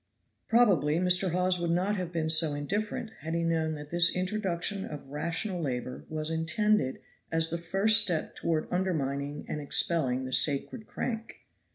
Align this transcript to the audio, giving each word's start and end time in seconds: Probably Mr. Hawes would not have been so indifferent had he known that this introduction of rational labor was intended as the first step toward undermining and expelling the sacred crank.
Probably 0.47 0.97
Mr. 0.97 1.29
Hawes 1.29 1.59
would 1.59 1.69
not 1.69 1.95
have 1.95 2.11
been 2.11 2.27
so 2.27 2.55
indifferent 2.55 3.11
had 3.19 3.35
he 3.35 3.43
known 3.43 3.75
that 3.75 3.91
this 3.91 4.15
introduction 4.15 4.83
of 4.83 5.07
rational 5.07 5.61
labor 5.61 6.05
was 6.09 6.31
intended 6.31 6.97
as 7.31 7.51
the 7.51 7.59
first 7.59 8.01
step 8.01 8.33
toward 8.35 8.67
undermining 8.71 9.45
and 9.47 9.61
expelling 9.61 10.25
the 10.25 10.33
sacred 10.33 10.87
crank. 10.87 11.41